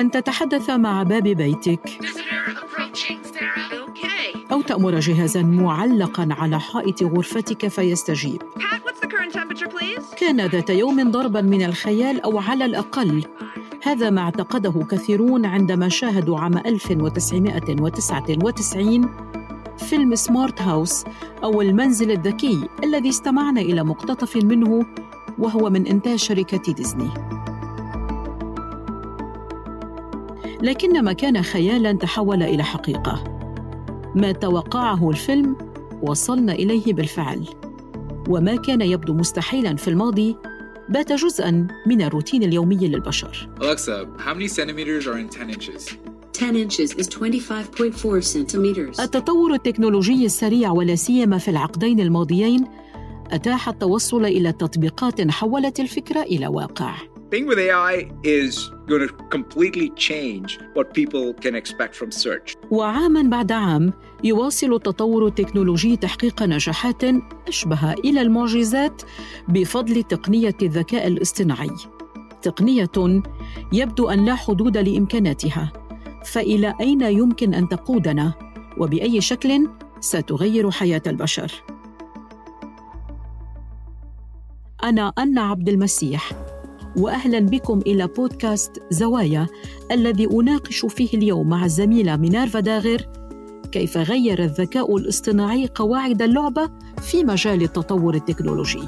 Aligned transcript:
أن 0.00 0.10
تتحدث 0.10 0.70
مع 0.70 1.02
باب 1.02 1.22
بيتك. 1.22 1.98
أو 4.52 4.62
تأمر 4.62 5.00
جهازا 5.00 5.42
معلقا 5.42 6.28
على 6.30 6.60
حائط 6.60 7.02
غرفتك 7.02 7.68
فيستجيب. 7.68 8.42
كان 10.16 10.46
ذات 10.46 10.70
يوم 10.70 11.10
ضربا 11.10 11.40
من 11.40 11.64
الخيال 11.64 12.20
أو 12.20 12.38
على 12.38 12.64
الأقل. 12.64 13.24
هذا 13.82 14.10
ما 14.10 14.20
اعتقده 14.20 14.86
كثيرون 14.90 15.46
عندما 15.46 15.88
شاهدوا 15.88 16.38
عام 16.38 16.58
1999 16.58 19.10
فيلم 19.78 20.14
سمارت 20.14 20.62
هاوس 20.62 21.04
أو 21.44 21.60
المنزل 21.60 22.10
الذكي 22.10 22.68
الذي 22.84 23.08
استمعنا 23.08 23.60
إلى 23.60 23.84
مقتطف 23.84 24.36
منه 24.36 24.86
وهو 25.38 25.70
من 25.70 25.86
إنتاج 25.86 26.18
شركة 26.18 26.72
ديزني. 26.72 27.39
لكن 30.62 31.04
ما 31.04 31.12
كان 31.12 31.42
خيالا 31.42 31.92
تحول 31.92 32.42
إلى 32.42 32.62
حقيقة. 32.62 33.24
ما 34.14 34.32
توقعه 34.32 35.10
الفيلم 35.10 35.56
وصلنا 36.02 36.52
إليه 36.52 36.92
بالفعل. 36.92 37.44
وما 38.28 38.56
كان 38.56 38.80
يبدو 38.80 39.14
مستحيلا 39.14 39.76
في 39.76 39.88
الماضي 39.88 40.36
بات 40.88 41.12
جزءا 41.12 41.66
من 41.86 42.02
الروتين 42.02 42.42
اليومي 42.42 42.76
للبشر. 42.76 43.48
Alexa, 43.60 44.06
how 44.26 44.34
many 44.34 44.48
centimeters 44.48 45.06
are 45.06 45.18
in 45.18 45.28
10 45.28 45.50
inches? 45.50 45.94
10 46.32 46.56
inches 46.56 46.94
is 46.94 47.08
25.4 47.08 48.24
centimeters. 48.24 49.00
التطور 49.00 49.54
التكنولوجي 49.54 50.26
السريع 50.26 50.70
ولا 50.70 50.94
سيما 50.94 51.38
في 51.38 51.50
العقدين 51.50 52.00
الماضيين 52.00 52.64
أتاح 53.30 53.68
التوصل 53.68 54.24
إلى 54.24 54.52
تطبيقات 54.52 55.30
حولت 55.30 55.80
الفكرة 55.80 56.22
إلى 56.22 56.46
واقع. 56.46 56.94
Being 57.30 57.46
with 57.46 57.60
AI 57.60 58.10
is 58.24 58.72
going 58.88 59.06
to 59.06 59.12
completely 59.36 59.88
change 60.08 60.58
what 60.74 60.86
people 60.92 61.32
can 61.44 61.54
expect 61.54 61.94
from 61.94 62.10
search. 62.10 62.56
وعاما 62.70 63.22
بعد 63.22 63.52
عام 63.52 63.92
يواصل 64.24 64.74
التطور 64.74 65.26
التكنولوجي 65.26 65.96
تحقيق 65.96 66.42
نجاحات 66.42 67.02
أشبه 67.48 67.92
إلى 67.92 68.20
المعجزات 68.20 69.02
بفضل 69.48 70.02
تقنية 70.02 70.56
الذكاء 70.62 71.06
الاصطناعي. 71.06 71.70
تقنية 72.42 73.22
يبدو 73.72 74.08
أن 74.08 74.24
لا 74.24 74.34
حدود 74.34 74.76
لإمكاناتها، 74.76 75.72
فإلى 76.24 76.74
أين 76.80 77.00
يمكن 77.00 77.54
أن 77.54 77.68
تقودنا؟ 77.68 78.34
وبأي 78.78 79.20
شكل 79.20 79.68
ستغير 80.00 80.70
حياة 80.70 81.02
البشر؟ 81.06 81.52
أنا 84.84 85.12
أنا 85.18 85.40
عبد 85.40 85.68
المسيح 85.68 86.32
واهلا 86.96 87.40
بكم 87.40 87.78
إلى 87.78 88.06
بودكاست 88.06 88.82
زوايا 88.90 89.46
الذي 89.90 90.26
أناقش 90.32 90.86
فيه 90.86 91.14
اليوم 91.14 91.48
مع 91.48 91.64
الزميلة 91.64 92.16
مينارفا 92.16 92.60
داغر 92.60 93.06
كيف 93.72 93.96
غير 93.96 94.44
الذكاء 94.44 94.96
الاصطناعي 94.96 95.68
قواعد 95.74 96.22
اللعبه 96.22 96.70
في 97.02 97.24
مجال 97.24 97.62
التطور 97.62 98.14
التكنولوجي. 98.14 98.86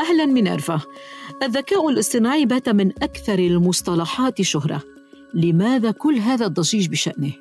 أهلا 0.00 0.26
مينارفا. 0.26 0.80
الذكاء 1.42 1.88
الاصطناعي 1.88 2.46
بات 2.46 2.68
من 2.68 2.88
أكثر 3.02 3.38
المصطلحات 3.38 4.42
شهرة. 4.42 4.82
لماذا 5.34 5.90
كل 5.90 6.18
هذا 6.18 6.46
الضجيج 6.46 6.88
بشأنه؟ 6.88 7.32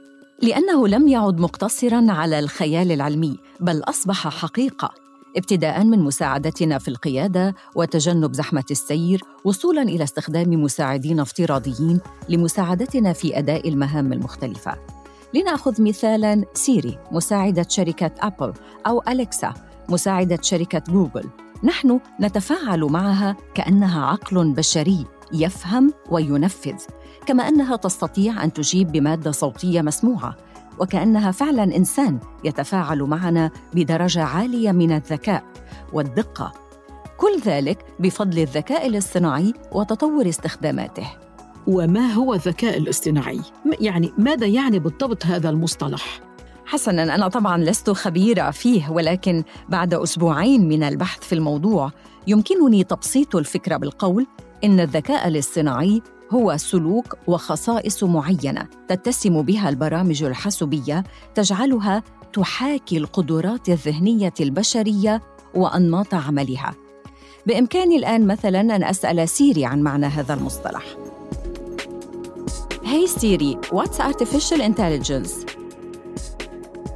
لأنه 0.41 0.87
لم 0.87 1.07
يعد 1.07 1.39
مقتصرا 1.39 2.05
على 2.09 2.39
الخيال 2.39 2.91
العلمي 2.91 3.37
بل 3.59 3.81
أصبح 3.83 4.27
حقيقة 4.27 5.00
ابتداء 5.37 5.83
من 5.83 5.99
مساعدتنا 5.99 6.77
في 6.77 6.87
القيادة 6.87 7.55
وتجنب 7.75 8.33
زحمة 8.33 8.63
السير 8.71 9.23
وصولا 9.45 9.81
إلى 9.81 10.03
استخدام 10.03 10.63
مساعدين 10.63 11.19
افتراضيين 11.19 11.99
لمساعدتنا 12.29 13.13
في 13.13 13.37
أداء 13.37 13.69
المهام 13.69 14.13
المختلفة. 14.13 14.77
لنأخذ 15.33 15.81
مثالا 15.81 16.45
سيري 16.53 16.97
مساعدة 17.11 17.65
شركة 17.69 18.11
أبل 18.19 18.53
أو 18.87 19.03
أليكسا 19.07 19.53
مساعدة 19.89 20.39
شركة 20.41 20.83
جوجل. 20.93 21.29
نحن 21.63 21.99
نتفاعل 22.21 22.83
معها 22.83 23.35
كأنها 23.53 24.05
عقل 24.05 24.53
بشري 24.53 25.05
يفهم 25.33 25.93
وينفذ 26.09 26.77
كما 27.25 27.47
أنها 27.47 27.75
تستطيع 27.75 28.43
أن 28.43 28.53
تجيب 28.53 28.91
بمادة 28.91 29.31
صوتية 29.31 29.81
مسموعة. 29.81 30.35
وكأنها 30.81 31.31
فعلا 31.31 31.63
إنسان 31.63 32.19
يتفاعل 32.43 33.01
معنا 33.01 33.51
بدرجة 33.73 34.23
عالية 34.23 34.71
من 34.71 34.91
الذكاء 34.91 35.43
والدقة. 35.93 36.51
كل 37.17 37.39
ذلك 37.45 37.85
بفضل 37.99 38.39
الذكاء 38.39 38.87
الاصطناعي 38.87 39.53
وتطور 39.71 40.29
استخداماته. 40.29 41.07
وما 41.67 42.13
هو 42.13 42.33
الذكاء 42.33 42.77
الاصطناعي؟ 42.77 43.41
يعني 43.79 44.11
ماذا 44.17 44.47
يعني 44.47 44.79
بالضبط 44.79 45.25
هذا 45.25 45.49
المصطلح؟ 45.49 46.19
حسنا 46.65 47.15
أنا 47.15 47.27
طبعا 47.27 47.57
لست 47.57 47.89
خبيره 47.89 48.51
فيه 48.51 48.89
ولكن 48.89 49.43
بعد 49.69 49.93
أسبوعين 49.93 50.67
من 50.67 50.83
البحث 50.83 51.19
في 51.23 51.35
الموضوع 51.35 51.91
يمكنني 52.27 52.83
تبسيط 52.83 53.35
الفكرة 53.35 53.77
بالقول 53.77 54.27
إن 54.63 54.79
الذكاء 54.79 55.27
الاصطناعي 55.27 56.01
هو 56.31 56.57
سلوك 56.57 57.17
وخصائص 57.27 58.03
معينة 58.03 58.67
تتسم 58.87 59.41
بها 59.41 59.69
البرامج 59.69 60.23
الحاسوبية 60.23 61.03
تجعلها 61.35 62.03
تحاكي 62.33 62.97
القدرات 62.97 63.69
الذهنية 63.69 64.33
البشرية 64.39 65.21
وأنماط 65.55 66.13
عملها 66.13 66.73
بإمكاني 67.45 67.95
الآن 67.95 68.27
مثلا 68.27 68.61
أن 68.61 68.83
أسأل 68.83 69.29
سيري 69.29 69.65
عن 69.65 69.81
معنى 69.81 70.05
هذا 70.05 70.33
المصطلح 70.33 70.83
Hey 72.83 73.07
Siri, 73.07 73.53
what's 73.71 73.99
artificial 74.01 74.59
intelligence? 74.59 75.45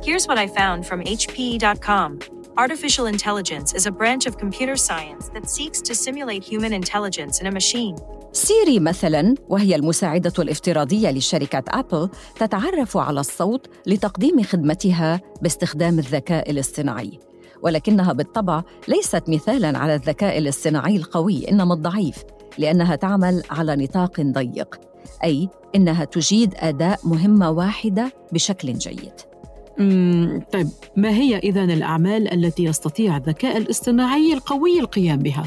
Here's 0.03 0.27
what 0.27 0.37
I 0.37 0.47
found 0.47 0.85
from 0.85 1.01
HP.com. 1.01 2.19
Artificial 2.57 3.05
intelligence 3.07 3.73
is 3.73 3.85
a 3.85 3.91
branch 3.91 4.25
of 4.25 4.37
computer 4.37 4.77
science 4.77 5.27
that 5.33 5.49
seeks 5.49 5.81
to 5.81 5.93
simulate 5.93 6.41
human 6.41 6.71
intelligence 6.71 7.41
in 7.41 7.47
a 7.47 7.51
machine. 7.51 7.95
سيري 8.31 8.79
مثلا 8.79 9.35
وهي 9.49 9.75
المساعدة 9.75 10.33
الافتراضية 10.39 11.11
لشركة 11.11 11.63
أبل 11.69 12.09
تتعرف 12.39 12.97
على 12.97 13.19
الصوت 13.19 13.67
لتقديم 13.87 14.43
خدمتها 14.43 15.21
باستخدام 15.41 15.99
الذكاء 15.99 16.51
الاصطناعي. 16.51 17.19
ولكنها 17.61 18.13
بالطبع 18.13 18.63
ليست 18.87 19.29
مثالا 19.29 19.77
على 19.77 19.95
الذكاء 19.95 20.37
الاصطناعي 20.37 20.95
القوي 20.95 21.49
إنما 21.49 21.73
الضعيف 21.73 22.23
لأنها 22.57 22.95
تعمل 22.95 23.43
على 23.49 23.75
نطاق 23.75 24.21
ضيق. 24.21 24.79
أي 25.23 25.49
إنها 25.75 26.05
تجيد 26.05 26.53
أداء 26.57 26.99
مهمة 27.03 27.49
واحدة 27.49 28.13
بشكل 28.31 28.73
جيد. 28.73 29.13
طيب 30.51 30.67
ما 30.95 31.09
هي 31.09 31.37
إذا 31.37 31.63
الأعمال 31.63 32.33
التي 32.33 32.63
يستطيع 32.63 33.17
الذكاء 33.17 33.57
الاصطناعي 33.57 34.33
القوي 34.33 34.79
القيام 34.79 35.19
بها؟ 35.19 35.45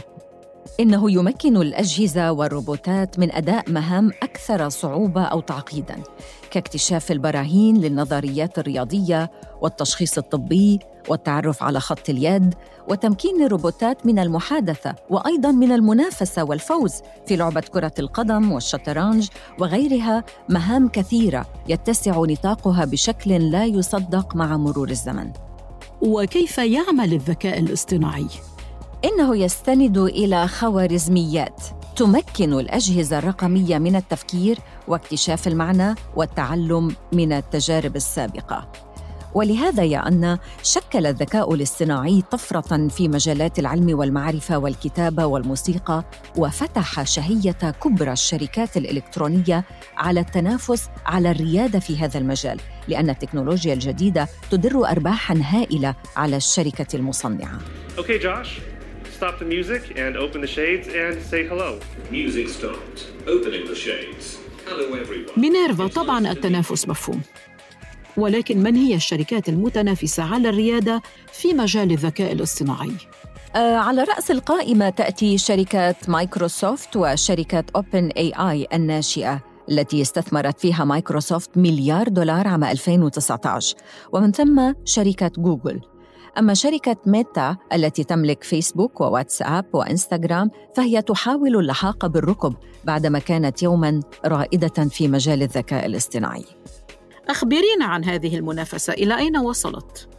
إنه 0.80 1.10
يمكن 1.10 1.56
الأجهزة 1.56 2.32
والروبوتات 2.32 3.18
من 3.18 3.32
أداء 3.32 3.70
مهام 3.70 4.10
أكثر 4.22 4.68
صعوبة 4.68 5.22
أو 5.22 5.40
تعقيداً 5.40 5.96
كاكتشاف 6.50 7.12
البراهين 7.12 7.76
للنظريات 7.76 8.58
الرياضية 8.58 9.30
والتشخيص 9.62 10.18
الطبي 10.18 10.78
والتعرف 11.08 11.62
على 11.62 11.80
خط 11.80 12.10
اليد 12.10 12.54
وتمكين 12.88 13.42
الروبوتات 13.42 14.06
من 14.06 14.18
المحادثة 14.18 14.94
وأيضاً 15.10 15.52
من 15.52 15.72
المنافسة 15.72 16.44
والفوز 16.44 16.94
في 17.26 17.36
لعبة 17.36 17.60
كرة 17.60 17.92
القدم 17.98 18.52
والشطرنج 18.52 19.28
وغيرها 19.58 20.24
مهام 20.48 20.88
كثيرة 20.88 21.46
يتسع 21.68 22.18
نطاقها 22.18 22.84
بشكل 22.84 23.50
لا 23.50 23.64
يصدق 23.64 24.36
مع 24.36 24.56
مرور 24.56 24.90
الزمن 24.90 25.32
وكيف 26.02 26.58
يعمل 26.58 27.12
الذكاء 27.12 27.58
الاصطناعي؟ 27.58 28.26
إنه 29.04 29.36
يستند 29.36 29.98
إلى 29.98 30.48
خوارزميات 30.48 31.62
تمكن 31.96 32.52
الأجهزة 32.52 33.18
الرقمية 33.18 33.78
من 33.78 33.96
التفكير 33.96 34.58
واكتشاف 34.88 35.48
المعنى 35.48 35.94
والتعلم 36.16 36.96
من 37.12 37.32
التجارب 37.32 37.96
السابقة. 37.96 38.72
ولهذا 39.34 39.84
يا 39.84 40.08
أن 40.08 40.38
شكل 40.62 41.06
الذكاء 41.06 41.54
الاصطناعي 41.54 42.22
طفرة 42.30 42.88
في 42.88 43.08
مجالات 43.08 43.58
العلم 43.58 43.98
والمعرفة 43.98 44.58
والكتابة 44.58 45.26
والموسيقى 45.26 46.04
وفتح 46.36 47.02
شهية 47.02 47.70
كبرى 47.82 48.12
الشركات 48.12 48.76
الإلكترونية 48.76 49.64
على 49.96 50.20
التنافس 50.20 50.88
على 51.06 51.30
الريادة 51.30 51.78
في 51.78 51.98
هذا 51.98 52.18
المجال 52.18 52.60
لأن 52.88 53.10
التكنولوجيا 53.10 53.74
الجديدة 53.74 54.28
تدر 54.50 54.88
أرباحاً 54.88 55.40
هائلة 55.44 55.94
على 56.16 56.36
الشركة 56.36 56.96
المصنعة. 56.96 57.58
Okay, 57.98 58.22
Josh, 58.22 58.77
stop 59.18 59.36
the 59.42 59.50
music 59.56 59.82
and 60.02 60.12
open 60.24 60.40
the 60.46 60.52
shades 60.58 60.86
and 61.02 61.14
say 61.30 61.40
hello. 61.50 61.70
Music 62.18 62.46
stopped. 62.58 62.98
Opening 63.34 63.64
the 63.70 63.78
shades. 63.86 64.24
Hello 64.66 64.94
everyone. 64.94 65.38
مينيرفا 65.38 65.86
طبعا 65.86 66.32
التنافس 66.32 66.88
مفهوم 66.88 67.20
ولكن 68.16 68.58
من 68.58 68.76
هي 68.76 68.94
الشركات 68.94 69.48
المتنافسة 69.48 70.22
على 70.34 70.48
الريادة 70.48 71.02
في 71.32 71.54
مجال 71.54 71.92
الذكاء 71.92 72.32
الاصطناعي؟ 72.32 72.92
آه، 73.56 73.76
على 73.76 74.02
رأس 74.02 74.30
القائمة 74.30 74.90
تأتي 74.90 75.38
شركة 75.38 75.94
مايكروسوفت 76.08 76.96
وشركة 76.96 77.64
أوبن 77.76 78.08
اي 78.16 78.32
آي 78.50 78.66
الناشئة 78.74 79.40
التي 79.70 80.02
استثمرت 80.02 80.60
فيها 80.60 80.84
مايكروسوفت 80.84 81.50
مليار 81.56 82.08
دولار 82.08 82.48
عام 82.48 82.64
2019 82.64 83.76
ومن 84.12 84.32
ثم 84.32 84.72
شركة 84.84 85.30
جوجل 85.38 85.80
أما 86.38 86.54
شركة 86.54 86.96
ميتا 87.06 87.56
التي 87.72 88.04
تملك 88.04 88.44
فيسبوك 88.44 89.00
وواتساب 89.00 89.66
وإنستغرام 89.72 90.50
فهي 90.76 91.02
تحاول 91.02 91.56
اللحاق 91.56 92.06
بالركب 92.06 92.54
بعدما 92.84 93.18
كانت 93.18 93.62
يوما 93.62 94.00
رائدة 94.24 94.88
في 94.88 95.08
مجال 95.08 95.42
الذكاء 95.42 95.86
الاصطناعي 95.86 96.44
أخبرينا 97.28 97.84
عن 97.84 98.04
هذه 98.04 98.36
المنافسة 98.36 98.92
إلى 98.92 99.16
أين 99.16 99.36
وصلت؟ 99.36 100.17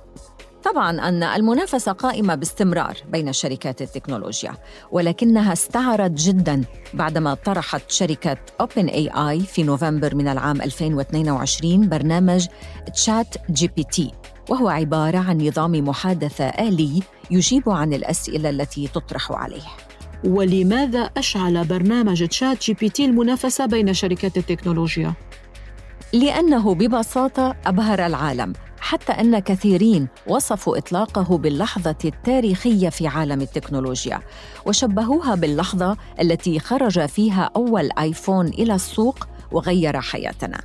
طبعا 0.64 1.08
أن 1.10 1.24
المنافسة 1.24 1.92
قائمة 1.92 2.36
باستمرار 2.36 2.98
بين 3.12 3.34
شركات 3.34 3.82
التكنولوجيا 3.82 4.54
ولكنها 4.92 5.54
استعرت 5.54 6.12
جدا 6.12 6.64
بعدما 6.94 7.34
طرحت 7.34 7.92
شركة 7.92 8.38
أوبن 8.62 8.88
اي 8.88 9.10
آي 9.10 9.40
في 9.40 9.64
نوفمبر 9.64 10.16
من 10.16 10.28
العام 10.28 10.62
2022 10.62 11.90
برنامج 11.90 12.48
تشات 12.94 13.36
جي 13.50 13.68
بي 13.68 13.84
تي 13.84 14.12
وهو 14.50 14.70
عبارة 14.70 15.18
عن 15.18 15.48
نظام 15.48 15.72
محادثة 15.72 16.46
آلي 16.46 17.04
يجيب 17.32 17.70
عن 17.70 17.94
الأسئلة 17.94 18.50
التي 18.50 18.88
تطرح 18.88 19.32
عليه 19.32 19.68
ولماذا 20.26 21.10
أشعل 21.18 21.66
برنامج 21.66 22.28
تشات 22.28 22.64
جي 22.64 22.74
بي 22.74 22.90
تي 22.90 23.06
المنافسة 23.06 23.66
بين 23.66 23.94
شركات 23.94 24.38
التكنولوجيا؟ 24.38 25.14
لأنه 26.14 26.76
ببساطة 26.76 27.56
أبهر 27.66 28.06
العالم 28.06 28.54
حتى 28.90 29.12
أن 29.12 29.40
كثيرين 29.40 30.08
وصفوا 30.28 30.78
إطلاقه 30.78 31.38
باللحظة 31.38 31.96
التاريخية 32.06 32.90
في 32.90 33.08
عالم 33.08 33.42
التكنولوجيا 33.42 34.20
وشبهوها 34.66 35.36
باللحظة 35.36 35.98
التي 36.22 36.60
خرج 36.60 37.06
فيها 37.06 37.50
أول 37.56 37.90
آيفون 38.00 38.48
إلى 38.48 38.76
السوق 38.76 39.28
وغير 39.52 40.02
حياتنا. 40.02 40.62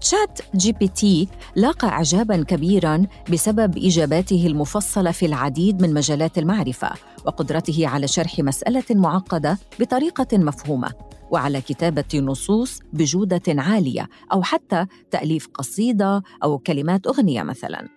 تشات 0.00 0.40
جي 0.54 0.72
بي 0.72 0.88
تي 0.88 1.28
لاقى 1.56 1.88
اعجابا 1.88 2.42
كبيرا 2.42 3.06
بسبب 3.32 3.78
إجاباته 3.78 4.46
المفصلة 4.46 5.10
في 5.10 5.26
العديد 5.26 5.82
من 5.82 5.94
مجالات 5.94 6.38
المعرفة 6.38 6.90
وقدرته 7.26 7.88
على 7.88 8.08
شرح 8.08 8.38
مسألة 8.38 8.84
معقدة 8.90 9.58
بطريقة 9.80 10.38
مفهومة 10.38 10.92
وعلى 11.30 11.60
كتابة 11.60 12.20
نصوص 12.20 12.80
بجودة 12.92 13.42
عالية 13.48 14.08
أو 14.32 14.42
حتى 14.42 14.86
تأليف 15.10 15.48
قصيدة 15.54 16.22
أو 16.42 16.58
كلمات 16.58 17.06
أغنية 17.06 17.42
مثلا. 17.42 17.88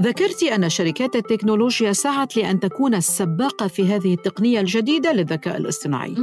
ذكرت 0.00 0.42
أن 0.42 0.68
شركات 0.68 1.16
التكنولوجيا 1.16 1.92
سعت 1.92 2.36
لأن 2.36 2.60
تكون 2.60 2.94
السباقة 2.94 3.66
في 3.66 3.94
هذه 3.94 4.14
التقنية 4.14 4.60
الجديدة 4.60 5.12
للذكاء 5.12 5.56
الاصطناعي. 5.56 6.14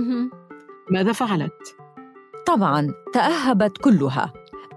ماذا 0.92 1.12
فعلت؟ 1.12 1.76
طبعا 2.48 2.94
تأهبت 3.14 3.78
كلها. 3.78 4.34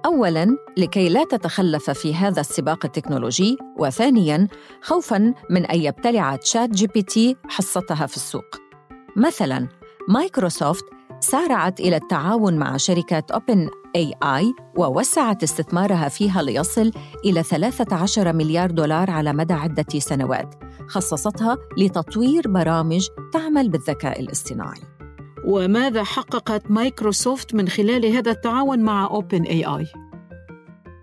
اولا 0.07 0.57
لكي 0.77 1.09
لا 1.09 1.25
تتخلف 1.25 1.91
في 1.91 2.15
هذا 2.15 2.41
السباق 2.41 2.85
التكنولوجي 2.85 3.57
وثانيا 3.79 4.49
خوفا 4.83 5.35
من 5.51 5.67
أن 5.67 5.81
يبتلع 5.81 6.37
تشات 6.37 6.71
جي 6.71 6.87
بي 6.87 7.03
تي 7.03 7.37
حصتها 7.49 8.07
في 8.07 8.17
السوق. 8.17 8.57
مثلا 9.17 9.69
مايكروسوفت 10.09 10.85
سارعت 11.21 11.81
إلى 11.81 11.97
التعاون 11.97 12.59
مع 12.59 12.77
شركة 12.77 13.23
اوبن 13.35 13.69
اي 13.97 14.15
اي 14.23 14.55
ووسعت 14.77 15.43
استثمارها 15.43 16.09
فيها 16.09 16.43
ليصل 16.43 16.93
إلى 17.25 17.43
13 17.43 18.33
مليار 18.33 18.71
دولار 18.71 19.11
على 19.11 19.33
مدى 19.33 19.55
عدة 19.55 19.99
سنوات 19.99 20.55
خصصتها 20.89 21.59
لتطوير 21.79 22.49
برامج 22.49 23.09
تعمل 23.33 23.69
بالذكاء 23.69 24.21
الاصطناعي. 24.21 24.92
وماذا 25.45 26.05
حققت 26.05 26.71
مايكروسوفت 26.71 27.55
من 27.55 27.69
خلال 27.69 28.07
هذا 28.07 28.31
التعاون 28.31 28.79
مع 28.79 29.07
اوبن 29.07 29.43
اي 29.43 29.65
اي 29.65 29.87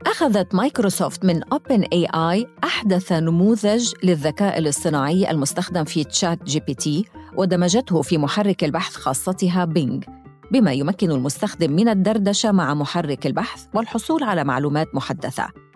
أخذت 0.08 0.56
مايكروسوفت 0.56 1.26
من 1.26 1.44
أوبن 1.44 1.84
اي 1.84 2.06
آي 2.06 2.48
أحدث 2.64 3.12
نموذج 3.12 3.94
للذكاء 4.04 4.60
الاصطناعي 4.60 5.32
المستخدم 5.32 5.84
في 5.84 6.04
تشات 6.04 6.44
جي 6.44 6.60
بي 6.60 6.74
تي 6.74 7.06
ودمجته 7.36 8.02
في 8.02 8.18
محرك 8.18 8.64
البحث 8.64 8.96
خاصتها 8.96 9.66
بينج 9.66 10.04
بما 10.52 10.74
يمكن 10.74 11.12
المستخدم 11.12 11.72
من 11.72 11.90
الدردشة 11.90 12.52
مع 12.52 12.74
محرك 12.74 13.28
البحث 13.28 13.66
والحصول 13.74 14.24
على 14.24 14.44
معلومات 14.44 14.96
محدثة. 14.96 15.69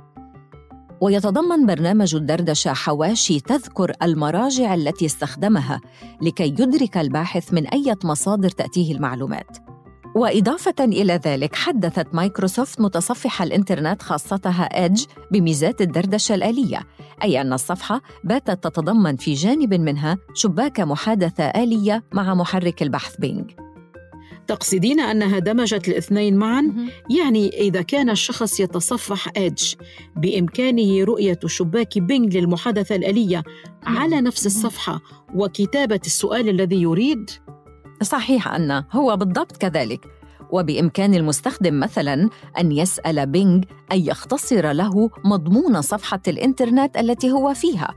ويتضمن 1.04 1.66
برنامج 1.66 2.16
الدردشة 2.16 2.74
حواشي 2.74 3.40
تذكر 3.40 3.92
المراجع 4.04 4.74
التي 4.74 5.06
استخدمها 5.06 5.82
لكي 6.22 6.44
يدرك 6.44 6.98
الباحث 6.98 7.54
من 7.54 7.68
أي 7.68 7.96
مصادر 8.04 8.50
تأتيه 8.50 8.96
المعلومات. 8.96 9.58
وإضافة 10.16 10.76
إلى 10.80 11.20
ذلك 11.26 11.56
حدثت 11.56 12.16
مايكروسوفت 12.16 12.82
متصفح 12.82 13.42
الإنترنت 13.42 14.02
خاصتها 14.02 14.64
إدج 14.64 15.06
بميزات 15.32 15.82
الدردشة 15.82 16.36
الآلية 16.36 16.80
أي 17.24 17.42
أن 17.42 17.54
الصفحة 17.54 18.02
باتت 18.24 18.64
تتضمن 18.64 19.16
في 19.16 19.34
جانب 19.34 19.74
منها 19.74 20.18
شباك 20.34 20.80
محادثة 20.80 21.44
آلية 21.44 22.04
مع 22.14 22.34
محرك 22.34 22.84
البحث 22.84 23.16
بينج 23.18 23.52
تقصدين 24.48 25.00
أنها 25.00 25.40
دمجت 25.40 25.88
الاثنين 25.88 26.38
معا؟ 26.38 26.74
يعني 27.10 27.50
إذا 27.50 27.82
كان 27.82 28.10
الشخص 28.10 28.60
يتصفح 28.60 29.28
إدج 29.38 29.74
بإمكانه 30.16 31.04
رؤية 31.04 31.40
شباك 31.46 32.00
بينج 32.00 32.38
للمحادثة 32.38 32.96
الآلية 32.96 33.44
على 33.84 34.22
نفس 34.22 34.46
الصفحة 34.46 35.02
وكتابة 35.36 36.00
السؤال 36.06 36.50
الذي 36.50 36.82
يريد؟ 36.82 37.30
صحيح 38.04 38.48
أن 38.48 38.84
هو 38.92 39.18
بالضبط 39.18 39.58
كذلك. 39.58 40.06
وبإمكان 40.52 41.14
المستخدم 41.14 41.80
مثلا 41.80 42.30
أن 42.60 42.72
يسأل 42.72 43.26
بينج 43.26 43.66
أن 43.92 44.00
يختصر 44.00 44.72
له 44.72 45.10
مضمون 45.26 45.82
صفحة 45.82 46.22
الإنترنت 46.28 46.98
التي 46.98 47.32
هو 47.32 47.54
فيها 47.54 47.94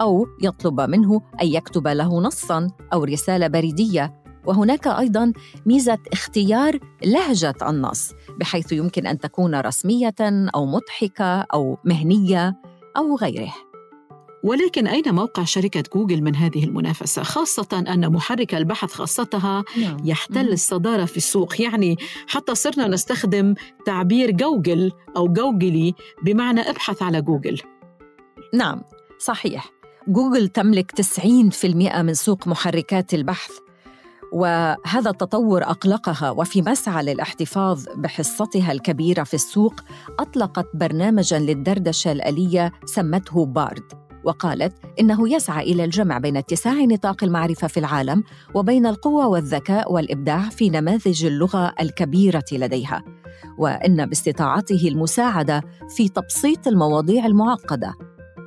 أو 0.00 0.26
يطلب 0.42 0.80
منه 0.80 1.20
أن 1.42 1.46
يكتب 1.46 1.88
له 1.88 2.20
نصا 2.20 2.68
أو 2.92 3.04
رسالة 3.04 3.46
بريدية. 3.46 4.23
وهناك 4.46 4.86
أيضا 4.86 5.32
ميزة 5.66 5.98
اختيار 6.12 6.78
لهجة 7.04 7.54
النص 7.62 8.12
بحيث 8.40 8.72
يمكن 8.72 9.06
أن 9.06 9.18
تكون 9.18 9.60
رسمية 9.60 10.14
أو 10.54 10.66
مضحكة 10.66 11.40
أو 11.40 11.78
مهنية 11.84 12.56
أو 12.96 13.16
غيره. 13.16 13.54
ولكن 14.44 14.86
أين 14.86 15.14
موقع 15.14 15.44
شركة 15.44 15.82
جوجل 15.94 16.22
من 16.22 16.36
هذه 16.36 16.64
المنافسة؟ 16.64 17.22
خاصة 17.22 17.84
أن 17.88 18.12
محرك 18.12 18.54
البحث 18.54 18.92
خاصتها 18.92 19.64
نعم. 19.76 19.96
يحتل 20.04 20.52
الصدارة 20.52 21.04
في 21.04 21.16
السوق. 21.16 21.60
يعني 21.60 21.96
حتى 22.26 22.54
صرنا 22.54 22.88
نستخدم 22.88 23.54
تعبير 23.86 24.30
جوجل 24.30 24.92
أو 25.16 25.28
جوجلي 25.28 25.94
بمعنى 26.22 26.60
ابحث 26.60 27.02
على 27.02 27.22
جوجل. 27.22 27.60
نعم 28.54 28.82
صحيح. 29.18 29.70
جوجل 30.08 30.48
تملك 30.48 30.92
90% 30.92 32.02
من 32.02 32.14
سوق 32.14 32.48
محركات 32.48 33.14
البحث. 33.14 33.63
وهذا 34.34 35.10
التطور 35.10 35.62
أقلقها 35.62 36.30
وفي 36.30 36.62
مسعى 36.62 37.04
للاحتفاظ 37.04 37.84
بحصتها 37.96 38.72
الكبيرة 38.72 39.22
في 39.22 39.34
السوق 39.34 39.74
أطلقت 40.20 40.66
برنامجا 40.74 41.38
للدردشة 41.38 42.12
الآلية 42.12 42.72
سمته 42.84 43.46
بارد 43.46 43.92
وقالت 44.24 44.72
إنه 45.00 45.34
يسعى 45.34 45.72
إلى 45.72 45.84
الجمع 45.84 46.18
بين 46.18 46.36
اتساع 46.36 46.84
نطاق 46.84 47.24
المعرفة 47.24 47.68
في 47.68 47.80
العالم 47.80 48.24
وبين 48.54 48.86
القوة 48.86 49.26
والذكاء 49.26 49.92
والإبداع 49.92 50.40
في 50.48 50.70
نماذج 50.70 51.24
اللغة 51.24 51.74
الكبيرة 51.80 52.44
لديها 52.52 53.02
وإن 53.58 54.06
باستطاعته 54.06 54.88
المساعدة 54.88 55.62
في 55.96 56.08
تبسيط 56.08 56.68
المواضيع 56.68 57.26
المعقدة 57.26 57.94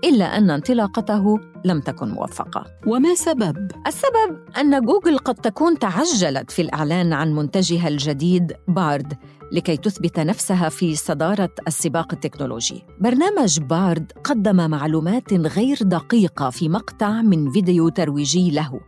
إلا 0.03 0.38
أن 0.38 0.50
انطلاقته 0.50 1.39
لم 1.67 1.79
تكن 1.79 2.07
موفقة 2.07 2.65
وما 2.88 3.15
سبب؟ 3.15 3.71
السبب 3.88 4.38
أن 4.57 4.86
جوجل 4.86 5.17
قد 5.17 5.36
تكون 5.36 5.79
تعجلت 5.79 6.51
في 6.51 6.62
الإعلان 6.62 7.13
عن 7.13 7.33
منتجها 7.33 7.88
الجديد 7.88 8.53
بارد 8.67 9.13
لكي 9.51 9.77
تثبت 9.77 10.19
نفسها 10.19 10.69
في 10.69 10.95
صدارة 10.95 11.50
السباق 11.67 12.13
التكنولوجي. 12.13 12.83
برنامج 13.00 13.59
بارد 13.59 14.12
قدم 14.24 14.69
معلومات 14.69 15.33
غير 15.33 15.77
دقيقة 15.81 16.50
في 16.50 16.69
مقطع 16.69 17.21
من 17.21 17.51
فيديو 17.51 17.89
ترويجي 17.89 18.51
له 18.51 18.79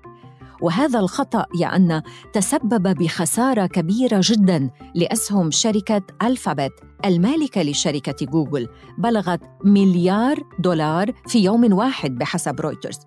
وهذا 0.61 0.99
الخطأ 0.99 1.45
يعني 1.59 2.01
تسبب 2.33 2.97
بخسارة 2.97 3.65
كبيرة 3.65 4.21
جدا 4.23 4.69
لأسهم 4.95 5.51
شركة 5.51 6.01
ألفابت 6.23 6.71
المالكة 7.05 7.61
لشركة 7.61 8.25
جوجل 8.25 8.67
بلغت 8.97 9.41
مليار 9.63 10.43
دولار 10.59 11.11
في 11.27 11.43
يوم 11.43 11.73
واحد 11.73 12.15
بحسب 12.15 12.61
رويترز. 12.61 12.99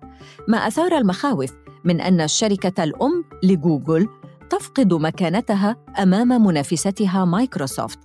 ما 0.47 0.57
أثار 0.57 0.97
المخاوف 0.97 1.51
من 1.83 2.01
أن 2.01 2.21
الشركة 2.21 2.83
الأم 2.83 3.25
لجوجل 3.43 4.07
تفقد 4.49 4.93
مكانتها 4.93 5.75
أمام 5.99 6.45
منافستها 6.45 7.25
مايكروسوفت. 7.25 7.99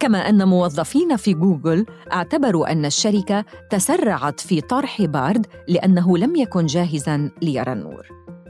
كما 0.00 0.18
أن 0.18 0.48
موظفين 0.48 1.16
في 1.16 1.34
جوجل 1.34 1.86
اعتبروا 2.12 2.72
أن 2.72 2.84
الشركة 2.84 3.44
تسرعت 3.70 4.40
في 4.40 4.60
طرح 4.60 5.02
بارد 5.02 5.46
لأنه 5.68 6.18
لم 6.18 6.36
يكن 6.36 6.66
جاهزاً 6.66 7.30
ليرى 7.42 7.72
النور. 7.72 8.06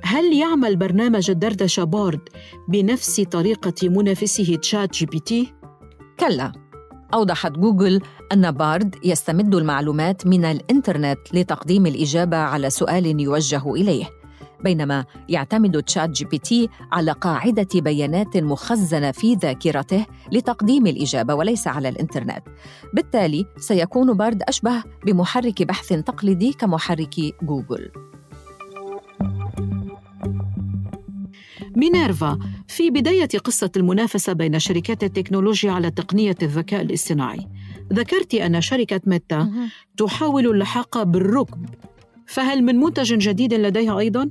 هل 0.06 0.32
يعمل 0.32 0.76
برنامج 0.76 1.30
الدردشة 1.30 1.84
بارد 1.84 2.28
بنفس 2.68 3.20
طريقة 3.20 3.88
منافسه 3.88 4.54
تشات 4.56 4.92
جي 4.92 5.06
بي 5.06 5.20
تي؟ 5.20 5.54
كلا. 6.20 6.52
أوضحت 7.14 7.52
جوجل 7.52 8.00
أن 8.32 8.50
بارد 8.50 8.94
يستمد 9.04 9.54
المعلومات 9.54 10.26
من 10.26 10.44
الإنترنت 10.44 11.18
لتقديم 11.34 11.86
الإجابة 11.86 12.36
على 12.36 12.70
سؤال 12.70 13.20
يوجه 13.20 13.74
إليه 13.74 14.04
بينما 14.64 15.04
يعتمد 15.28 15.82
تشات 15.82 16.10
جي 16.10 16.24
بي 16.24 16.38
تي 16.38 16.68
على 16.92 17.12
قاعدة 17.12 17.68
بيانات 17.74 18.36
مخزنة 18.36 19.10
في 19.10 19.34
ذاكرته 19.34 20.06
لتقديم 20.32 20.86
الإجابة 20.86 21.34
وليس 21.34 21.68
على 21.68 21.88
الإنترنت. 21.88 22.42
بالتالي 22.94 23.46
سيكون 23.58 24.12
بارد 24.16 24.42
أشبه 24.42 24.82
بمحرك 25.06 25.62
بحث 25.62 25.88
تقليدي 25.88 26.52
كمحرك 26.52 27.14
جوجل. 27.42 27.90
مينيرفا 31.76 32.38
في 32.68 32.90
بداية 32.90 33.28
قصة 33.44 33.70
المنافسة 33.76 34.32
بين 34.32 34.58
شركات 34.58 35.04
التكنولوجيا 35.04 35.72
على 35.72 35.90
تقنية 35.90 36.36
الذكاء 36.42 36.82
الاصطناعي. 36.82 37.48
ذكرت 37.92 38.34
أن 38.34 38.60
شركة 38.60 39.00
ميتا 39.06 39.52
تحاول 39.96 40.46
اللحاق 40.46 41.02
بالركب. 41.02 41.66
فهل 42.26 42.62
من 42.62 42.76
منتج 42.76 43.14
جديد 43.14 43.54
لديها 43.54 43.98
أيضاً؟ 43.98 44.30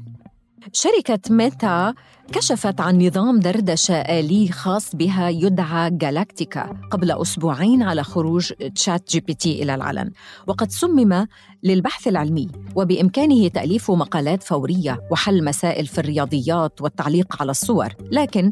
شركة 0.73 1.19
ميتا 1.29 1.93
كشفت 2.31 2.81
عن 2.81 3.01
نظام 3.01 3.39
دردشة 3.39 3.95
آلي 3.95 4.47
خاص 4.47 4.95
بها 4.95 5.29
يدعى 5.29 5.91
جالاكتيكا 5.91 6.77
قبل 6.91 7.11
أسبوعين 7.11 7.83
على 7.83 8.03
خروج 8.03 8.53
تشات 8.75 9.09
جي 9.09 9.19
بي 9.19 9.33
تي 9.33 9.63
إلى 9.63 9.75
العلن 9.75 10.11
وقد 10.47 10.71
صمم 10.71 11.27
للبحث 11.63 12.07
العلمي 12.07 12.47
وبإمكانه 12.75 13.47
تأليف 13.47 13.91
مقالات 13.91 14.43
فورية 14.43 14.99
وحل 15.11 15.43
مسائل 15.43 15.87
في 15.87 15.97
الرياضيات 15.97 16.81
والتعليق 16.81 17.41
على 17.41 17.51
الصور. 17.51 17.93
لكن 18.11 18.51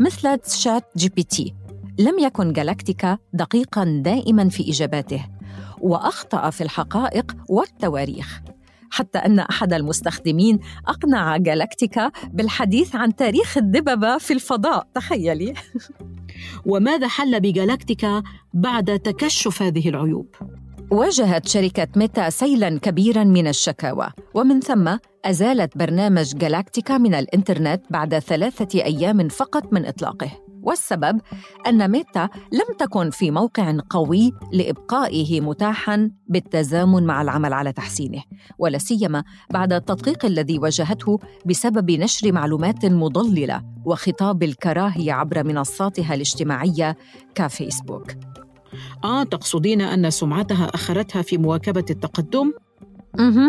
مثل 0.00 0.38
تشات 0.38 0.84
جي 0.96 1.08
بي 1.08 1.22
تي 1.22 1.54
لم 1.98 2.18
يكن 2.18 2.52
جالاكتيكا 2.52 3.18
دقيقا 3.32 4.00
دائما 4.04 4.48
في 4.48 4.70
إجاباته 4.70 5.26
وأخطأ 5.80 6.50
في 6.50 6.60
الحقائق 6.64 7.36
والتواريخ. 7.48 8.42
حتى 8.92 9.18
أن 9.18 9.38
أحد 9.38 9.72
المستخدمين 9.72 10.58
أقنع 10.88 11.36
جالاكتيكا 11.36 12.10
بالحديث 12.32 12.96
عن 12.96 13.16
تاريخ 13.16 13.58
الدببة 13.58 14.18
في 14.18 14.32
الفضاء. 14.32 14.86
تخيلي. 14.94 15.54
وماذا 16.70 17.08
حل 17.08 17.40
بجالاكتيكا 17.40 18.22
بعد 18.54 18.98
تكشف 18.98 19.62
هذه 19.62 19.88
العيوب؟ 19.88 20.26
واجهت 20.90 21.48
شركة 21.48 21.88
ميتا 21.96 22.30
سيلا 22.30 22.78
كبيرا 22.78 23.24
من 23.24 23.48
الشكاوى 23.48 24.08
ومن 24.34 24.60
ثم 24.60 24.96
أزالت 25.24 25.78
برنامج 25.78 26.34
جالاكتيكا 26.34 26.98
من 26.98 27.14
الإنترنت 27.14 27.82
بعد 27.90 28.18
ثلاثة 28.18 28.84
أيام 28.84 29.28
فقط 29.28 29.72
من 29.72 29.86
إطلاقه. 29.86 30.30
والسبب 30.62 31.20
أن 31.66 31.90
ميتا 31.90 32.28
لم 32.52 32.76
تكن 32.78 33.10
في 33.10 33.30
موقع 33.30 33.76
قوي 33.90 34.32
لإبقائه 34.52 35.40
متاحا 35.40 36.10
بالتزامن 36.28 37.06
مع 37.06 37.22
العمل 37.22 37.52
على 37.52 37.72
تحسينه 37.72 38.22
ولا 38.58 38.78
سيما 38.78 39.24
بعد 39.50 39.72
التدقيق 39.72 40.24
الذي 40.24 40.58
واجهته 40.58 41.18
بسبب 41.46 41.90
نشر 41.90 42.32
معلومات 42.32 42.86
مضللة 42.86 43.62
وخطاب 43.84 44.42
الكراهية 44.42 45.12
عبر 45.12 45.44
منصاتها 45.44 46.14
الاجتماعية 46.14 46.96
كفيسبوك 47.34 48.12
آه 49.04 49.22
تقصدين 49.22 49.80
أن 49.80 50.10
سمعتها 50.10 50.64
أخرتها 50.64 51.22
في 51.22 51.38
مواكبة 51.38 51.84
التقدم؟ 51.90 52.52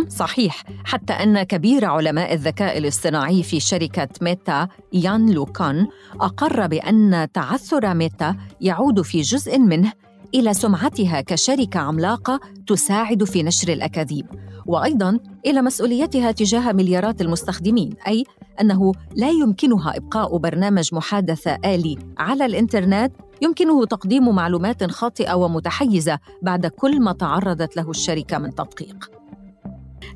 صحيح. 0.10 0.64
حتى 0.86 1.14
أن 1.14 1.44
كبير 1.44 1.86
علماء 1.86 2.34
الذكاء 2.34 2.78
الاصطناعي 2.78 3.44
في 3.44 3.60
شركة 3.60 4.08
ميتا 4.22 4.68
يان 4.94 5.30
لوكان 5.30 5.88
أقر 6.22 6.68
بأن 6.68 7.28
تعثر 7.34 7.94
ميتا 7.94 8.36
يعود 8.62 9.02
في 9.02 9.22
جزء 9.22 9.60
منه 9.60 9.94
إلى 10.36 10.54
سمعتها 10.54 11.22
كشركة 11.22 11.80
عملاقة 11.80 12.40
تساعد 12.68 13.24
في 13.24 13.44
نشر 13.44 13.74
الأكاذيب 13.74 14.26
وأيضاً 14.66 15.20
إلى 15.46 15.62
مسؤوليتها 15.62 16.32
تجاه 16.32 16.72
مليارات 16.72 17.22
المستخدمين 17.22 17.94
أي 18.08 18.24
أنه 18.62 18.92
لا 19.16 19.30
يمكنها 19.30 19.98
إبقاء 19.98 20.38
برنامج 20.38 20.90
محادثة 20.94 21.58
آلي 21.66 21.98
على 22.18 22.46
الإنترنت. 22.46 23.12
يمكنه 23.42 23.86
تقديم 23.86 24.36
معلومات 24.36 24.92
خاطئة 24.92 25.34
ومتحيزة 25.34 26.20
بعد 26.42 26.68
كل 26.68 27.02
ما 27.02 27.12
تعرضت 27.12 27.78
له 27.78 27.90
الشركة 27.90 28.38
من 28.38 28.56
تدقيق. 28.56 29.23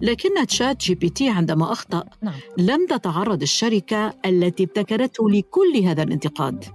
لكن 0.02 0.48
تشات 0.48 0.82
جي 0.82 0.96
بي 0.96 1.10
تي 1.10 1.30
عندما 1.30 1.72
أخطأ 1.72 2.04
نعم. 2.22 2.34
لم 2.58 2.88
تتعرض 2.88 3.42
الشركة 3.42 4.14
التي 4.26 4.64
ابتكرته 4.64 5.30
لكل 5.30 5.78
هذا 5.84 6.04
الانتقاد 6.04 6.66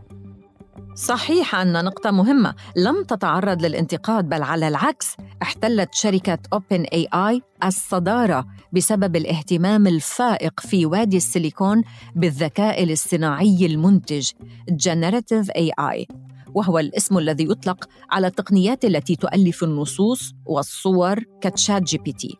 صحيح 0.94 1.54
أن 1.54 1.84
نقطة 1.84 2.10
مهمة 2.10 2.54
لم 2.76 3.02
تتعرض 3.02 3.62
للانتقاد 3.62 4.28
بل 4.28 4.42
على 4.42 4.68
العكس 4.68 5.16
احتلت 5.42 5.94
شركة 5.94 6.38
أوبن 6.52 6.82
اي 6.82 7.08
آي 7.14 7.42
الصدارة 7.64 8.46
بسبب 8.72 9.16
الاهتمام 9.16 9.86
الفائق 9.86 10.60
في 10.60 10.86
وادي 10.86 11.16
السيليكون 11.16 11.82
بالذكاء 12.16 12.82
الاصطناعي 12.82 13.66
المنتج 13.66 14.30
Generative 14.70 15.48
AI 15.58 16.06
وهو 16.54 16.78
الاسم 16.78 17.18
الذي 17.18 17.44
يطلق 17.44 17.88
على 18.10 18.26
التقنيات 18.26 18.84
التي 18.84 19.16
تؤلف 19.16 19.64
النصوص 19.64 20.34
والصور 20.46 21.24
كتشات 21.40 21.82
جي 21.82 21.98
بي 21.98 22.12
تي 22.12 22.38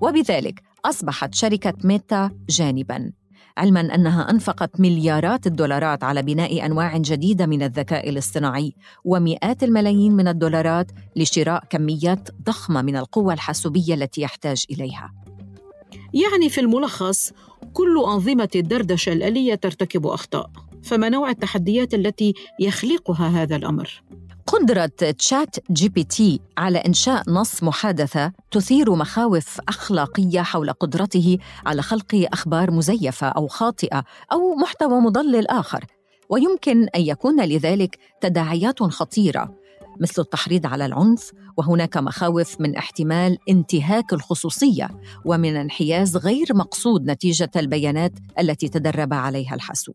وبذلك 0.00 0.62
أصبحت 0.84 1.34
شركة 1.34 1.74
ميتا 1.84 2.30
جانباً 2.48 3.12
علما 3.60 3.80
أنها 3.94 4.30
أنفقت 4.30 4.80
مليارات 4.80 5.46
الدولارات 5.46 6.04
على 6.04 6.22
بناء 6.22 6.66
أنواع 6.66 6.96
جديدة 6.96 7.46
من 7.46 7.62
الذكاء 7.62 8.08
الاصطناعي 8.08 8.74
ومئات 9.04 9.62
الملايين 9.62 10.12
من 10.12 10.28
الدولارات 10.28 10.90
لشراء 11.16 11.64
كميات 11.70 12.28
ضخمة 12.42 12.82
من 12.82 12.96
القوة 12.96 13.32
الحاسوبية 13.32 13.94
التي 13.94 14.20
يحتاج 14.20 14.64
إليها. 14.70 15.12
يعني 16.14 16.48
في 16.48 16.60
الملخص 16.60 17.32
كل 17.72 18.04
أنظمة 18.06 18.48
الدردشة 18.56 19.12
الآلية 19.12 19.54
ترتكب 19.54 20.06
أخطاء، 20.06 20.50
فما 20.82 21.08
نوع 21.08 21.30
التحديات 21.30 21.94
التي 21.94 22.34
يخلقها 22.60 23.28
هذا 23.28 23.56
الأمر؟ 23.56 24.02
قدرة 24.46 24.86
تشات 25.18 25.56
جي 25.70 25.88
بي 25.88 26.04
تي 26.04 26.40
على 26.58 26.78
إنشاء 26.78 27.22
نص 27.30 27.62
محادثة 27.62 28.32
تثير 28.50 28.94
مخاوف 28.94 29.60
أخلاقية 29.68 30.40
حول 30.40 30.72
قدرته 30.72 31.38
على 31.66 31.82
خلق 31.82 32.26
أخبار 32.32 32.70
مزيفة 32.70 33.26
أو 33.26 33.48
خاطئة 33.48 34.04
أو 34.32 34.54
محتوى 34.54 35.00
مضلل 35.00 35.46
آخر 35.46 35.84
ويمكن 36.30 36.88
أن 36.88 37.00
يكون 37.00 37.44
لذلك 37.44 37.98
تداعيات 38.20 38.82
خطيرة 38.82 39.54
مثل 40.00 40.22
التحريض 40.22 40.66
على 40.66 40.86
العنف 40.86 41.32
وهناك 41.56 41.96
مخاوف 41.96 42.60
من 42.60 42.76
احتمال 42.76 43.38
انتهاك 43.48 44.12
الخصوصية 44.12 44.88
ومن 45.24 45.56
انحياز 45.56 46.16
غير 46.16 46.46
مقصود 46.54 47.10
نتيجة 47.10 47.50
البيانات 47.56 48.12
التي 48.38 48.68
تدرب 48.68 49.14
عليها 49.14 49.54
الحاسوب 49.54 49.94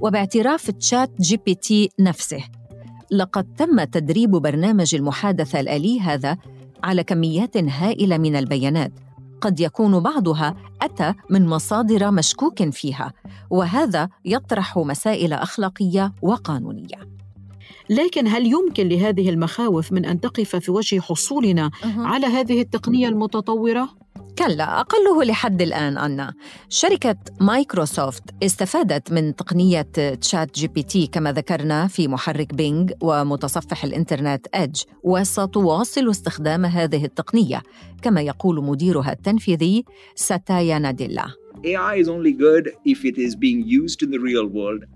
وباعتراف 0.00 0.70
تشات 0.70 1.10
جي 1.20 1.36
بي 1.36 1.54
تي 1.54 1.90
نفسه. 1.98 2.44
لقد 3.10 3.54
تم 3.54 3.84
تدريب 3.84 4.30
برنامج 4.30 4.94
المحادثة 4.94 5.60
الآلي 5.60 6.00
هذا 6.00 6.36
على 6.84 7.04
كميات 7.04 7.56
هائلة 7.56 8.18
من 8.18 8.36
البيانات. 8.36 8.92
قد 9.40 9.60
يكون 9.60 10.00
بعضها 10.00 10.54
أتى 10.82 11.14
من 11.30 11.46
مصادر 11.46 12.10
مشكوك 12.10 12.70
فيها 12.70 13.12
وهذا 13.50 14.08
يطرح 14.24 14.78
مسائل 14.78 15.32
أخلاقية 15.32 16.12
وقانونية. 16.22 17.16
لكن 17.90 18.28
هل 18.28 18.46
يمكن 18.46 18.88
لهذه 18.88 19.30
المخاوف 19.30 19.92
من 19.92 20.04
أن 20.04 20.20
تقف 20.20 20.56
في 20.56 20.70
وجه 20.70 21.00
حصولنا 21.00 21.70
على 21.84 22.26
هذه 22.26 22.60
التقنية 22.60 23.08
المتطورة؟ 23.08 23.88
كلا 24.38 24.80
أقله 24.80 25.24
لحد 25.24 25.62
الآن 25.62 25.98
أنا 25.98 26.34
شركة 26.68 27.16
مايكروسوفت 27.40 28.22
استفادت 28.42 29.12
من 29.12 29.36
تقنية 29.36 29.88
تشات 30.20 30.54
جي 30.54 30.68
بي 30.68 30.82
تي 30.82 31.06
كما 31.06 31.32
ذكرنا 31.32 31.86
في 31.86 32.08
محرك 32.08 32.54
بينج 32.54 32.92
ومتصفح 33.00 33.84
الإنترنت 33.84 34.46
إدج 34.54 34.82
وستواصل 35.02 36.10
استخدام 36.10 36.64
هذه 36.64 37.04
التقنية 37.04 37.62
كما 38.02 38.20
يقول 38.20 38.64
مديرها 38.64 39.12
التنفيذي 39.12 39.84
ساتيا 40.14 40.78
ناديلا. 40.78 41.26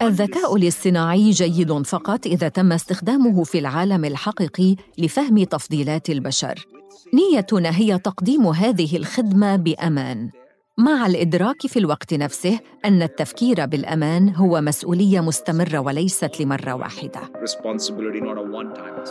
الذكاء 0.03 0.57
الاصطناعي 0.57 1.31
جيد 1.31 1.83
فقط 1.83 2.27
إذا 2.27 2.49
تم 2.49 2.73
استخدامه 2.73 3.45
في 3.45 3.59
العالم 3.59 4.05
الحقيقي 4.05 4.77
لفهم 4.99 5.45
تفضيلات 5.45 6.11
البشر 6.11 6.67
نيتنا 7.15 7.77
هي 7.77 7.99
تقديم 7.99 8.47
هذه 8.47 8.97
الخدمة 8.97 9.57
بأمان 9.57 10.31
مع 10.79 11.07
الإدراك 11.07 11.67
في 11.67 11.79
الوقت 11.79 12.15
نفسه 12.15 12.59
أن 12.85 13.03
التفكير 13.03 13.67
بالأمان 13.67 14.35
هو 14.35 14.61
مسؤولية 14.61 15.21
مستمرة 15.21 15.79
وليست 15.79 16.37
a 16.37 16.45
one-time. 18.53 19.05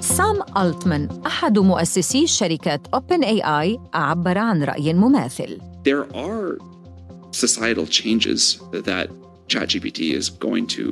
سام 0.00 0.42
ألتمان 0.56 1.08
أحد 1.26 1.58
مؤسسي 1.58 2.26
شركة 2.26 2.80
Open 2.96 3.22
AI 3.24 3.78
عبر 3.94 4.38
عن 4.38 4.64
رأي 4.64 4.94
مماثل 4.94 5.60
there 5.84 6.16
are 6.16 6.58
societal 7.30 7.86
changes 7.86 8.60
that 8.72 9.08
ChatGPT 9.48 10.12
is 10.12 10.28
going 10.30 10.66
to 10.66 10.84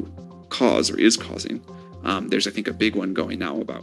cause 0.48 0.90
or 0.90 0.98
is 0.98 1.16
causing. 1.16 1.60
Um, 2.06 2.30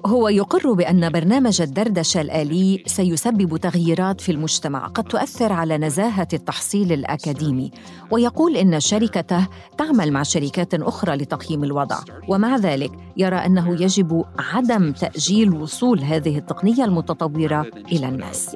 هو 0.05 0.29
يقر 0.29 0.73
بأن 0.73 1.09
برنامج 1.09 1.61
الدردشة 1.61 2.21
الآلي 2.21 2.83
سيسبب 2.85 3.57
تغييرات 3.57 4.21
في 4.21 4.31
المجتمع 4.31 4.87
قد 4.87 5.03
تؤثر 5.03 5.53
على 5.53 5.77
نزاهة 5.77 6.27
التحصيل 6.33 6.91
الأكاديمي. 6.91 7.71
ويقول 8.11 8.57
إن 8.57 8.79
شركته 8.79 9.47
تعمل 9.77 10.11
مع 10.11 10.23
شركات 10.23 10.73
أخرى 10.73 11.15
لتقييم 11.15 11.63
الوضع. 11.63 11.99
ومع 12.27 12.57
ذلك 12.57 12.91
يرى 13.17 13.35
أنه 13.35 13.81
يجب 13.83 14.25
عدم 14.39 14.91
تأجيل 14.91 15.53
وصول 15.53 15.99
هذه 15.99 16.37
التقنية 16.37 16.85
المتطورة 16.85 17.61
إلى 17.91 18.09
الناس. 18.09 18.55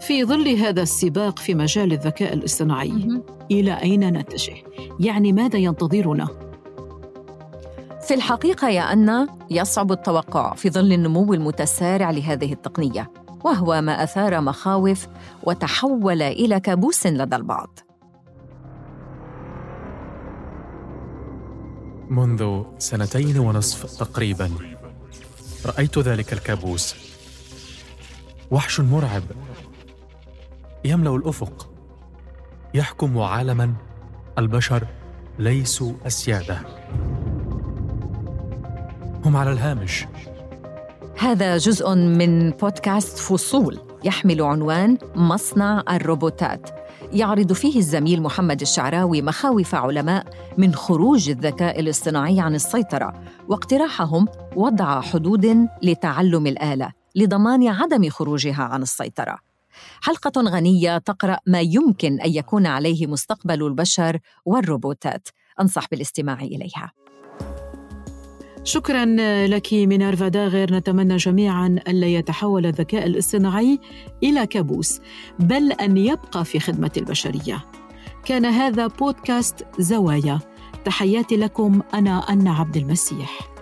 في 0.00 0.24
ظل 0.24 0.48
هذا 0.48 0.82
السباق 0.82 1.38
في 1.38 1.54
مجال 1.54 1.92
الذكاء 1.92 2.34
الاصطناعي. 2.34 3.22
إلى 3.50 3.82
أين 3.82 4.18
نتجه؟ 4.18 4.54
يعني 5.00 5.32
ماذا 5.32 5.58
ينتظرنا؟ 5.58 6.28
في 8.00 8.14
الحقيقة 8.14 8.68
يا 8.68 8.92
أن 8.92 9.26
يصعب 9.50 9.92
التوقع 9.92 10.54
في 10.54 10.70
ظل 10.70 10.92
النمو 10.92 11.34
المتسارع 11.34 12.10
لهذه 12.10 12.52
التقنية 12.52 13.10
وهو 13.44 13.80
ما 13.80 14.02
أثار 14.02 14.40
مخاوف 14.40 15.06
وتحول 15.42 16.22
إلى 16.22 16.60
كابوس 16.60 17.06
لدى 17.06 17.36
البعض. 17.36 17.78
منذ 22.10 22.62
سنتين 22.78 23.38
ونصف 23.38 23.98
تقريبا 23.98 24.50
رأيت 25.66 25.98
ذلك 25.98 26.32
الكابوس. 26.32 26.94
وحش 28.50 28.80
مرعب. 28.80 29.22
يملأ 30.86 31.16
الأفق. 31.16 31.70
يحكم 32.74 33.18
عالما 33.18 33.72
البشر 34.38 34.86
ليسوا 35.38 35.92
أسياده. 36.06 36.58
هم 39.24 39.36
على 39.36 39.52
الهامش. 39.52 40.06
هذا 41.18 41.56
جزء 41.56 41.94
من 41.94 42.50
بودكاست 42.50 43.18
فصول 43.18 43.78
يحمل 44.04 44.42
عنوان 44.42 44.98
مصنع 45.14 45.82
الروبوتات. 45.90 46.70
يعرض 47.12 47.52
فيه 47.52 47.78
الزميل 47.78 48.22
محمد 48.22 48.60
الشعراوي 48.60 49.22
مخاوف 49.22 49.74
علماء 49.74 50.26
من 50.58 50.74
خروج 50.74 51.30
الذكاء 51.30 51.80
الاصطناعي 51.80 52.40
عن 52.40 52.54
السيطرة 52.54 53.22
واقتراحهم 53.48 54.28
وضع 54.56 55.00
حدود 55.00 55.68
لتعلم 55.82 56.46
الآلة 56.46 56.92
لضمان 57.16 57.68
عدم 57.68 58.08
خروجها 58.10 58.62
عن 58.62 58.82
السيطرة. 58.82 59.45
حلقة 60.00 60.42
غنية 60.42 60.98
تقرأ 60.98 61.38
ما 61.46 61.60
يمكن 61.60 62.20
أن 62.20 62.30
يكون 62.30 62.66
عليه 62.66 63.06
مستقبل 63.06 63.66
البشر 63.66 64.18
والروبوتات. 64.44 65.28
أنصح 65.60 65.88
بالاستماع 65.90 66.42
إليها. 66.42 66.92
شكرا 68.64 69.04
لك 69.46 69.72
مينارفا 69.72 70.28
داغر 70.28 70.74
نتمنى 70.74 71.16
جميعا 71.16 71.66
ألا 71.88 72.06
يتحول 72.06 72.66
الذكاء 72.66 73.06
الاصطناعي 73.06 73.78
إلى 74.22 74.46
كابوس 74.46 75.00
بل 75.38 75.72
أن 75.72 75.96
يبقى 75.96 76.44
في 76.44 76.60
خدمة 76.60 76.90
البشرية. 76.96 77.64
كان 78.24 78.44
هذا 78.44 78.86
بودكاست 78.86 79.66
زوايا. 79.78 80.38
تحياتي 80.84 81.36
لكم 81.36 81.80
أنا 81.94 82.18
أنا 82.18 82.54
عبد 82.54 82.76
المسيح. 82.76 83.55